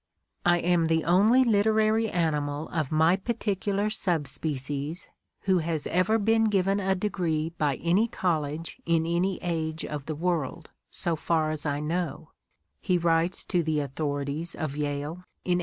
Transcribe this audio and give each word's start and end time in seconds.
"I 0.47 0.57
am 0.57 0.87
the 0.87 1.03
only 1.03 1.43
literary 1.43 2.09
animal 2.09 2.69
of 2.69 2.91
my 2.91 3.17
particular 3.17 3.91
subspecies 3.91 5.11
who 5.41 5.59
has 5.59 5.85
ever 5.85 6.17
been 6.17 6.45
given 6.45 6.79
a 6.79 6.95
degree 6.95 7.49
by 7.59 7.75
any 7.75 8.07
college 8.07 8.81
in 8.87 9.05
any 9.05 9.37
age 9.43 9.85
of 9.85 10.07
the 10.07 10.15
world, 10.15 10.71
so 10.89 11.15
far 11.15 11.51
a:s 11.51 11.67
I 11.67 11.81
know," 11.81 12.31
he 12.79 12.97
writes 12.97 13.43
to 13.53 13.61
the 13.61 13.79
authorities 13.79 14.55
of 14.55 14.75
Yale 14.75 15.21
in 15.45 15.59
1888. 15.59 15.59